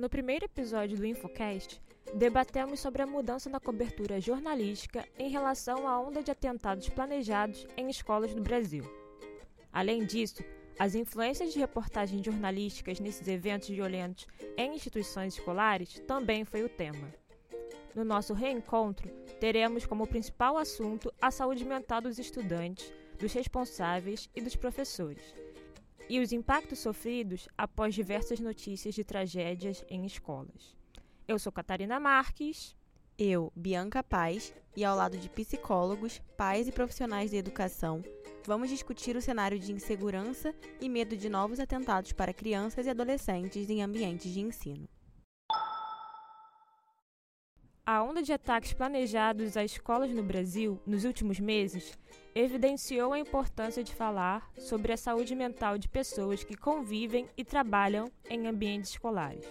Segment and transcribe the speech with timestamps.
[0.00, 1.78] No primeiro episódio do Infocast,
[2.14, 7.90] debatemos sobre a mudança na cobertura jornalística em relação à onda de atentados planejados em
[7.90, 8.82] escolas do Brasil.
[9.70, 10.42] Além disso,
[10.78, 14.26] as influências de reportagens jornalísticas nesses eventos violentos
[14.56, 17.12] em instituições escolares também foi o tema.
[17.94, 19.06] No nosso reencontro,
[19.38, 25.34] teremos como principal assunto a saúde mental dos estudantes, dos responsáveis e dos professores,
[26.10, 30.76] e os impactos sofridos após diversas notícias de tragédias em escolas.
[31.28, 32.74] Eu sou Catarina Marques.
[33.16, 38.02] Eu, Bianca Paz, e ao lado de psicólogos, pais e profissionais de educação,
[38.44, 43.70] vamos discutir o cenário de insegurança e medo de novos atentados para crianças e adolescentes
[43.70, 44.88] em ambientes de ensino.
[47.92, 51.98] A onda de ataques planejados às escolas no Brasil nos últimos meses
[52.36, 58.08] evidenciou a importância de falar sobre a saúde mental de pessoas que convivem e trabalham
[58.28, 59.44] em ambientes escolares.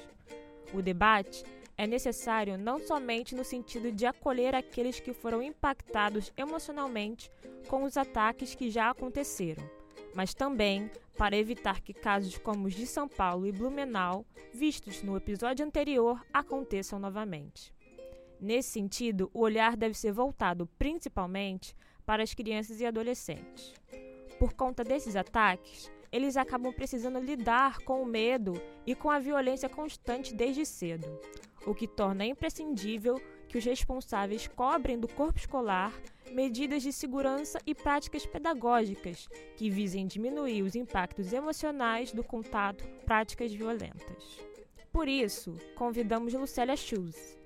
[0.73, 1.43] O debate
[1.77, 7.29] é necessário não somente no sentido de acolher aqueles que foram impactados emocionalmente
[7.67, 9.69] com os ataques que já aconteceram,
[10.15, 15.17] mas também para evitar que casos como os de São Paulo e Blumenau, vistos no
[15.17, 17.77] episódio anterior, aconteçam novamente.
[18.39, 23.73] Nesse sentido, o olhar deve ser voltado principalmente para as crianças e adolescentes.
[24.39, 28.53] Por conta desses ataques, eles acabam precisando lidar com o medo
[28.85, 31.07] e com a violência constante desde cedo
[31.65, 35.93] o que torna imprescindível que os responsáveis cobrem do corpo escolar
[36.31, 43.51] medidas de segurança e práticas pedagógicas que visem diminuir os impactos emocionais do contato práticas
[43.51, 44.39] violentas.
[44.91, 47.38] Por isso, convidamos Lucélia Schulz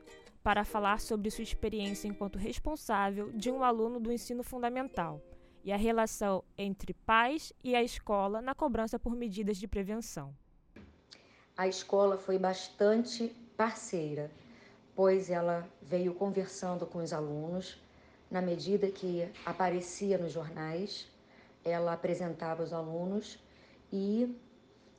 [0.44, 5.22] para falar sobre sua experiência enquanto responsável de um aluno do ensino fundamental
[5.64, 10.36] e a relação entre pais e a escola na cobrança por medidas de prevenção.
[11.56, 14.30] A escola foi bastante parceira,
[14.96, 17.82] pois ela veio conversando com os alunos
[18.34, 21.08] na medida que aparecia nos jornais,
[21.64, 23.38] ela apresentava os alunos
[23.92, 24.36] e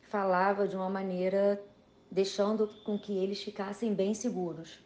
[0.03, 1.61] falava de uma maneira
[2.09, 4.79] deixando com que eles ficassem bem seguros.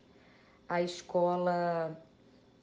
[0.68, 1.98] A escola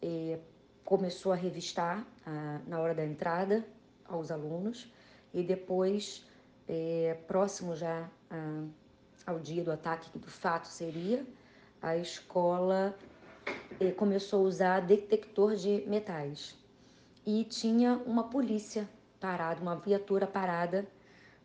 [0.01, 0.37] eh,
[0.83, 3.65] começou a revistar ah, na hora da entrada
[4.07, 4.93] aos alunos
[5.33, 6.23] e depois,
[6.69, 8.63] eh, próximo já ah,
[9.25, 11.25] ao dia do ataque, que do fato seria,
[11.81, 12.95] a escola
[13.79, 16.55] eh, começou a usar detector de metais.
[17.25, 18.87] E tinha uma polícia
[19.19, 20.85] parada, uma viatura parada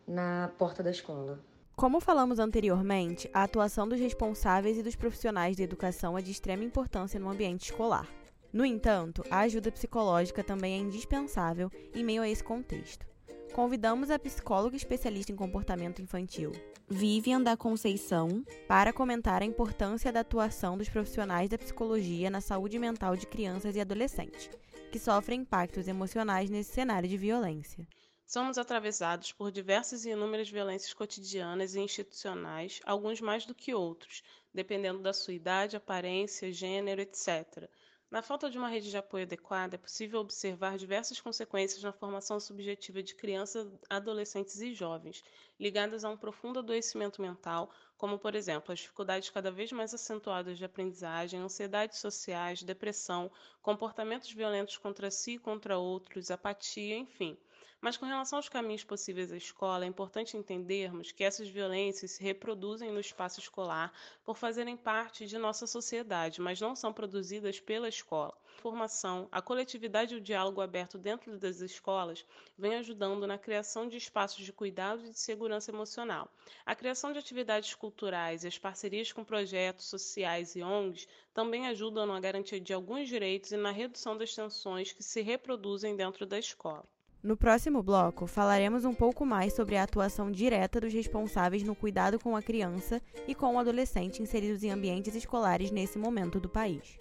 [0.07, 1.39] na porta da escola.
[1.75, 6.63] Como falamos anteriormente, a atuação dos responsáveis e dos profissionais de educação é de extrema
[6.63, 8.07] importância no ambiente escolar.
[8.53, 13.05] No entanto, a ajuda psicológica também é indispensável em meio a esse contexto.
[13.53, 16.51] Convidamos a psicóloga especialista em comportamento infantil,
[16.87, 22.77] Vivian da Conceição, para comentar a importância da atuação dos profissionais da psicologia na saúde
[22.77, 24.49] mental de crianças e adolescentes,
[24.91, 27.87] que sofrem impactos emocionais nesse cenário de violência.
[28.33, 34.23] Somos atravessados por diversas e inúmeras violências cotidianas e institucionais, alguns mais do que outros,
[34.53, 37.69] dependendo da sua idade, aparência, gênero, etc.
[38.09, 42.39] Na falta de uma rede de apoio adequada, é possível observar diversas consequências na formação
[42.39, 45.21] subjetiva de crianças, adolescentes e jovens,
[45.59, 50.57] ligadas a um profundo adoecimento mental, como, por exemplo, as dificuldades cada vez mais acentuadas
[50.57, 53.29] de aprendizagem, ansiedades sociais, depressão,
[53.61, 57.37] comportamentos violentos contra si e contra outros, apatia, enfim.
[57.83, 62.23] Mas com relação aos caminhos possíveis à escola, é importante entendermos que essas violências se
[62.23, 63.91] reproduzem no espaço escolar
[64.23, 68.37] por fazerem parte de nossa sociedade, mas não são produzidas pela escola.
[68.59, 72.23] A formação, a coletividade e o diálogo aberto dentro das escolas
[72.55, 76.31] vem ajudando na criação de espaços de cuidado e de segurança emocional.
[76.63, 82.05] A criação de atividades culturais e as parcerias com projetos sociais e ONGs também ajudam
[82.05, 86.37] na garantia de alguns direitos e na redução das tensões que se reproduzem dentro da
[86.37, 86.87] escola.
[87.23, 92.19] No próximo bloco, falaremos um pouco mais sobre a atuação direta dos responsáveis no cuidado
[92.19, 96.99] com a criança e com o adolescente inseridos em ambientes escolares nesse momento do país.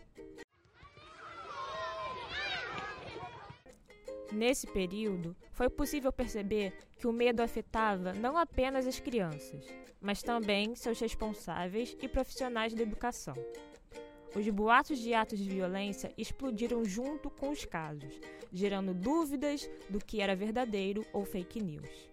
[4.30, 9.66] Nesse período, foi possível perceber que o medo afetava não apenas as crianças,
[10.02, 13.34] mas também seus responsáveis e profissionais da educação.
[14.34, 18.20] Os boatos de atos de violência explodiram junto com os casos,
[18.52, 22.10] gerando dúvidas do que era verdadeiro ou fake news.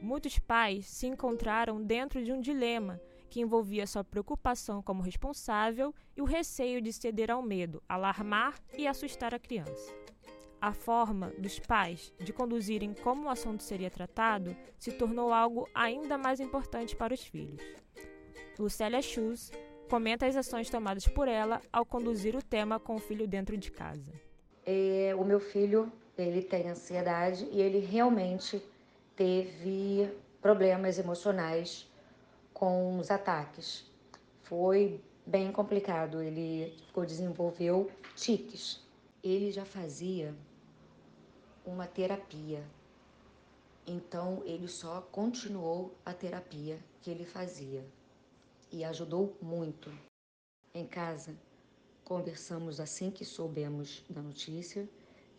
[0.00, 3.00] Muitos pais se encontraram dentro de um dilema
[3.30, 8.86] que envolvia sua preocupação como responsável e o receio de ceder ao medo, alarmar e
[8.86, 9.92] assustar a criança.
[10.60, 16.16] A forma dos pais de conduzirem como o assunto seria tratado se tornou algo ainda
[16.16, 17.62] mais importante para os filhos.
[18.58, 19.50] Lucélia Schultz,
[19.88, 23.70] comenta as ações tomadas por ela ao conduzir o tema com o filho dentro de
[23.70, 24.12] casa.
[24.66, 28.62] É, o meu filho, ele tem ansiedade e ele realmente
[29.14, 30.10] teve
[30.40, 31.90] problemas emocionais
[32.52, 33.90] com os ataques.
[34.42, 36.74] Foi bem complicado, ele
[37.06, 38.82] desenvolveu tiques.
[39.22, 40.34] Ele já fazia
[41.64, 42.62] uma terapia.
[43.86, 47.84] Então ele só continuou a terapia que ele fazia
[48.74, 49.90] e ajudou muito.
[50.74, 51.36] Em casa,
[52.02, 54.88] conversamos assim que soubemos da notícia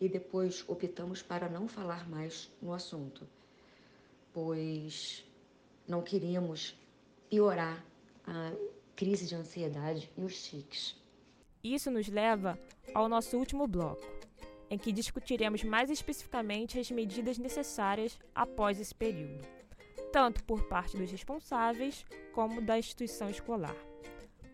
[0.00, 3.28] e depois optamos para não falar mais no assunto,
[4.32, 5.22] pois
[5.86, 6.74] não queríamos
[7.28, 7.84] piorar
[8.26, 8.52] a
[8.94, 10.96] crise de ansiedade e os tiques.
[11.62, 12.58] Isso nos leva
[12.94, 14.06] ao nosso último bloco,
[14.70, 19.55] em que discutiremos mais especificamente as medidas necessárias após esse período
[20.16, 22.02] tanto por parte dos responsáveis
[22.32, 23.76] como da instituição escolar.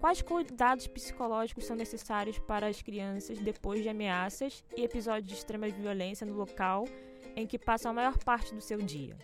[0.01, 5.69] Quais cuidados psicológicos são necessários para as crianças depois de ameaças e episódios de extrema
[5.69, 6.83] violência no local
[7.37, 9.17] em que passam a maior parte do seu dia?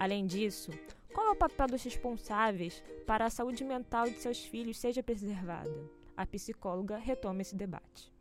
[0.00, 0.72] Além disso,
[1.14, 5.88] qual é o papel dos responsáveis para a saúde mental de seus filhos seja preservada?
[6.16, 8.13] A psicóloga retoma esse debate.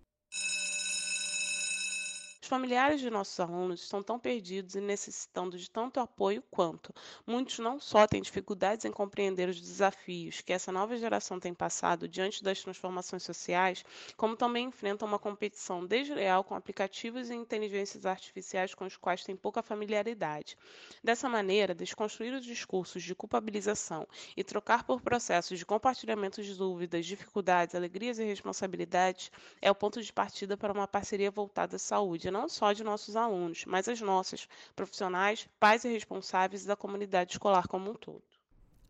[2.53, 6.93] Familiares de nossos alunos estão tão perdidos e necessitando de tanto apoio quanto.
[7.25, 12.07] Muitos não só têm dificuldades em compreender os desafios que essa nova geração tem passado
[12.07, 13.83] diante das transformações sociais,
[14.15, 19.35] como também enfrentam uma competição desleal com aplicativos e inteligências artificiais com os quais têm
[19.35, 20.55] pouca familiaridade.
[21.03, 24.07] Dessa maneira, desconstruir os discursos de culpabilização
[24.37, 29.99] e trocar por processos de compartilhamento de dúvidas, dificuldades, alegrias e responsabilidades é o ponto
[29.99, 34.01] de partida para uma parceria voltada à saúde não só de nossos alunos, mas as
[34.01, 38.23] nossas, profissionais, pais e responsáveis da comunidade escolar como um todo.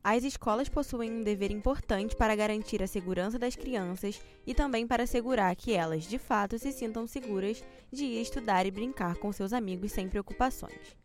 [0.03, 5.03] As escolas possuem um dever importante para garantir a segurança das crianças e também para
[5.03, 9.53] assegurar que elas, de fato, se sintam seguras de ir estudar e brincar com seus
[9.53, 10.97] amigos sem preocupações.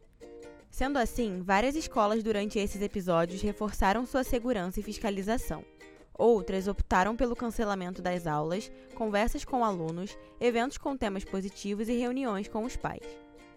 [0.69, 5.65] Sendo assim, várias escolas durante esses episódios reforçaram sua segurança e fiscalização.
[6.19, 12.49] Outras optaram pelo cancelamento das aulas, conversas com alunos, eventos com temas positivos e reuniões
[12.49, 13.07] com os pais.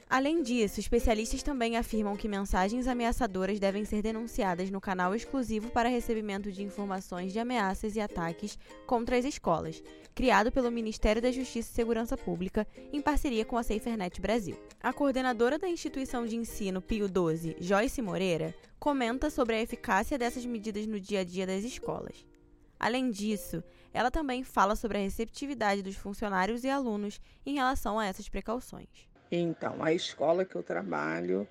[0.08, 5.90] Além disso, especialistas também afirmam que mensagens ameaçadoras devem ser denunciadas no canal exclusivo para
[5.90, 9.82] recebimento de informações de ameaças e ataques contra as escolas,
[10.14, 14.58] criado pelo Ministério da Justiça e Segurança Pública em parceria com a SaferNet Brasil.
[14.84, 20.46] A coordenadora da instituição de ensino Pio 12, Joyce Moreira, comenta sobre a eficácia dessas
[20.46, 22.30] medidas no dia a dia das escolas.
[22.82, 23.64] Além disso,
[23.94, 28.88] ela também fala sobre a receptividade dos funcionários e alunos em relação a essas precauções.
[29.32, 31.48] Então, a escola que eu trabalho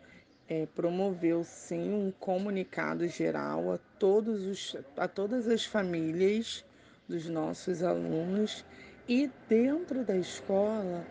[0.49, 6.65] é, promoveu sim um comunicado geral a, todos os, a todas as famílias
[7.09, 8.65] dos nossos alunos
[9.09, 11.07] e dentro da escola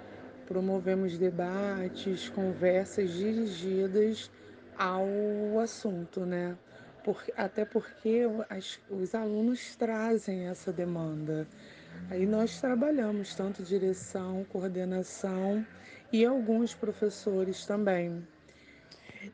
[0.45, 4.29] promovemos debates, conversas dirigidas
[4.77, 5.07] ao
[5.61, 6.57] assunto, né?
[7.03, 11.47] Por, até porque as, os alunos trazem essa demanda.
[12.09, 15.65] Aí nós trabalhamos tanto direção, coordenação
[16.11, 18.25] e alguns professores também.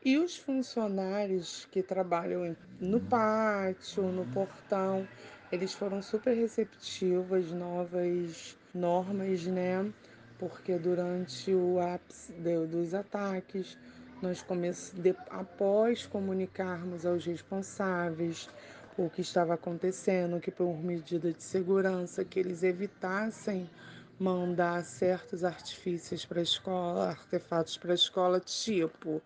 [0.04, 5.08] E os funcionários que trabalham no pátio, no portão,
[5.52, 9.92] eles foram super receptivos, novas normas, né?
[10.38, 12.34] Porque durante o ápice
[12.70, 13.78] dos ataques,
[14.22, 18.50] nós começamos, após comunicarmos aos responsáveis
[18.98, 23.70] o que estava acontecendo, que por medida de segurança, que eles evitassem
[24.18, 29.22] mandar certos artifícios para a escola, artefatos para a escola, tipo,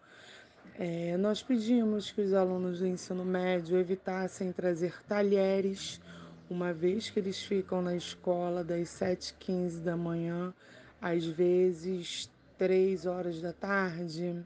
[0.78, 6.02] é, nós pedimos que os alunos do ensino médio evitassem trazer talheres,
[6.50, 10.52] uma vez que eles ficam na escola das 7h15 da manhã,
[11.00, 14.44] às vezes 3 horas da tarde.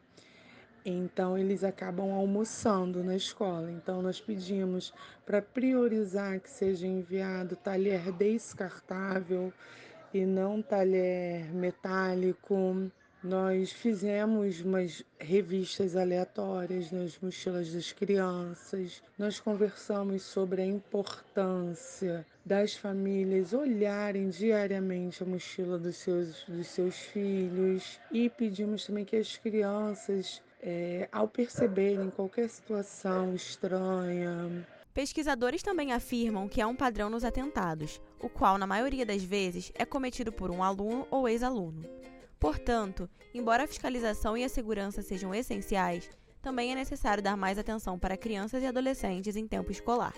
[0.86, 3.72] Então, eles acabam almoçando na escola.
[3.72, 4.94] Então, nós pedimos
[5.26, 9.54] para priorizar que seja enviado talher descartável
[10.14, 12.92] e não talher metálico.
[13.24, 19.02] Nós fizemos umas revistas aleatórias nas mochilas das crianças.
[19.18, 26.98] Nós conversamos sobre a importância das famílias olharem diariamente a mochila dos seus, dos seus
[26.98, 34.66] filhos e pedimos também que as crianças é, ao perceberem qualquer situação estranha.
[34.94, 39.72] Pesquisadores também afirmam que há um padrão nos atentados, o qual, na maioria das vezes,
[39.76, 41.84] é cometido por um aluno ou ex-aluno.
[42.40, 46.10] Portanto, embora a fiscalização e a segurança sejam essenciais,
[46.42, 50.14] também é necessário dar mais atenção para crianças e adolescentes em tempo escolar.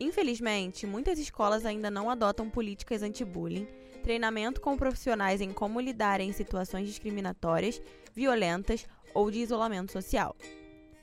[0.00, 3.66] Infelizmente, muitas escolas ainda não adotam políticas anti-bullying,
[3.98, 7.80] treinamento com profissionais em como lidar em situações discriminatórias,
[8.14, 10.36] violentas ou de isolamento social.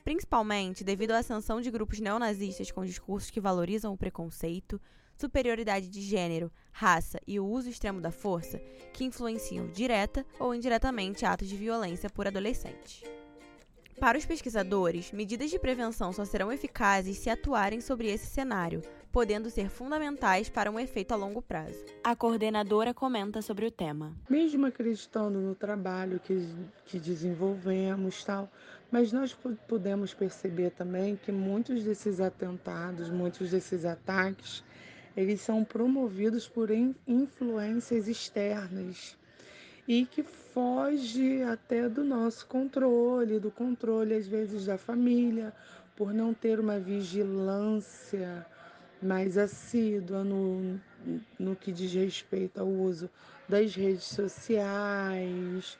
[0.03, 4.79] Principalmente devido à ascensão de grupos neonazistas com discursos que valorizam o preconceito,
[5.17, 8.59] superioridade de gênero, raça e o uso extremo da força,
[8.93, 13.03] que influenciam direta ou indiretamente atos de violência por adolescentes.
[13.99, 18.81] Para os pesquisadores, medidas de prevenção só serão eficazes se atuarem sobre esse cenário,
[19.15, 21.85] podendo ser fundamentais para um efeito a longo prazo.
[22.03, 24.11] A coordenadora comenta sobre o tema.
[24.29, 26.45] Mesmo acreditando no trabalho que,
[26.85, 28.51] que desenvolvemos, tal,
[28.91, 29.33] mas nós
[29.69, 34.61] podemos perceber também que muitos desses atentados, muitos desses ataques,
[35.15, 36.69] eles são promovidos por
[37.07, 39.17] influências externas
[39.87, 45.53] e que foge até do nosso controle, do controle às vezes da família,
[45.95, 48.45] por não ter uma vigilância
[49.01, 50.79] mais assídua no,
[51.37, 53.09] no que diz respeito ao uso
[53.47, 55.77] das redes sociais,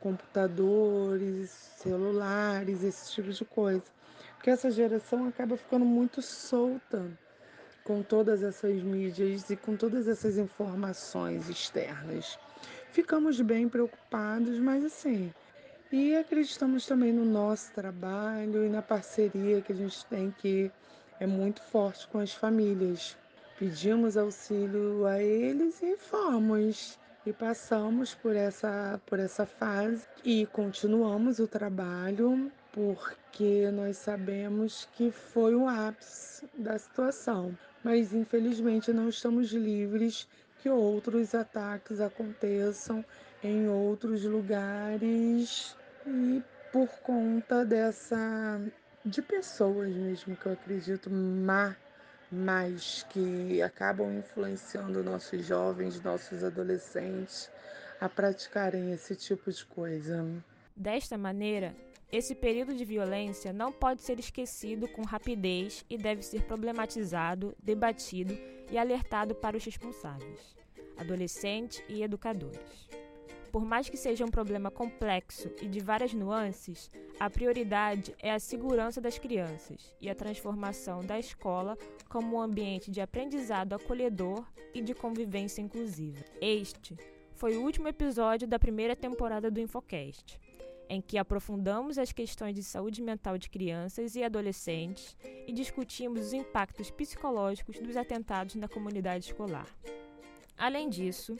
[0.00, 3.84] computadores, celulares, esse tipo de coisa.
[4.34, 7.10] Porque essa geração acaba ficando muito solta
[7.84, 12.38] com todas essas mídias e com todas essas informações externas.
[12.90, 15.32] Ficamos bem preocupados, mas assim,
[15.92, 20.70] e acreditamos também no nosso trabalho e na parceria que a gente tem que
[21.20, 23.16] é muito forte com as famílias.
[23.58, 26.98] Pedimos auxílio a eles e fomos.
[27.26, 30.06] E passamos por essa por essa fase.
[30.24, 37.56] E continuamos o trabalho porque nós sabemos que foi o ápice da situação.
[37.82, 40.28] Mas infelizmente não estamos livres
[40.60, 43.04] que outros ataques aconteçam
[43.42, 45.76] em outros lugares.
[46.06, 46.42] E
[46.72, 48.60] por conta dessa
[49.04, 51.76] de pessoas mesmo que eu acredito má
[52.32, 57.50] mais que acabam influenciando nossos jovens, nossos adolescentes
[58.00, 60.26] a praticarem esse tipo de coisa.
[60.74, 61.76] Desta maneira,
[62.10, 68.36] esse período de violência não pode ser esquecido com rapidez e deve ser problematizado, debatido
[68.70, 70.56] e alertado para os responsáveis,
[70.96, 72.88] adolescentes e educadores.
[73.54, 78.40] Por mais que seja um problema complexo e de várias nuances, a prioridade é a
[78.40, 84.44] segurança das crianças e a transformação da escola como um ambiente de aprendizado acolhedor
[84.74, 86.18] e de convivência inclusiva.
[86.40, 86.96] Este
[87.36, 90.40] foi o último episódio da primeira temporada do Infocast
[90.88, 96.32] em que aprofundamos as questões de saúde mental de crianças e adolescentes e discutimos os
[96.32, 99.68] impactos psicológicos dos atentados na comunidade escolar.
[100.58, 101.36] Além disso,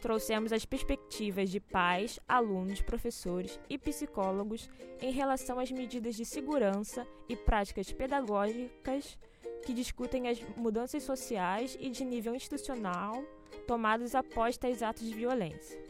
[0.00, 4.68] trouxemos as perspectivas de pais, alunos, professores e psicólogos
[5.00, 9.18] em relação às medidas de segurança e práticas pedagógicas
[9.64, 13.22] que discutem as mudanças sociais e de nível institucional
[13.66, 15.82] tomadas após tais atos de violência.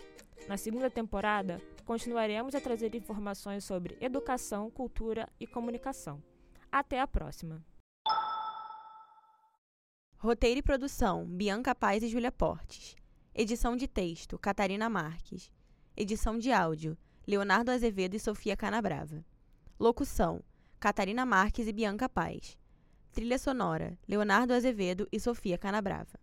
[0.49, 6.23] Na segunda temporada, continuaremos a trazer informações sobre educação, cultura e comunicação.
[6.71, 7.65] Até a próxima!
[10.19, 12.97] Roteiro e produção: Bianca Paz e Júlia Portes.
[13.39, 15.53] Edição de texto: Catarina Marques.
[15.95, 19.23] Edição de áudio: Leonardo Azevedo e Sofia Canabrava.
[19.79, 20.43] Locução:
[20.81, 22.57] Catarina Marques e Bianca Paz.
[23.13, 26.19] Trilha sonora: Leonardo Azevedo e Sofia Canabrava.